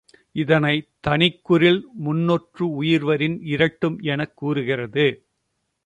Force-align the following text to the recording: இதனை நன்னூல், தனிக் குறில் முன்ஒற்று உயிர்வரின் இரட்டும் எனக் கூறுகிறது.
இதனை 0.31 0.75
நன்னூல், 0.77 0.87
தனிக் 0.99 1.43
குறில் 1.43 1.87
முன்ஒற்று 2.05 2.81
உயிர்வரின் 2.81 3.39
இரட்டும் 3.41 3.99
எனக் 3.99 4.37
கூறுகிறது. 4.37 5.25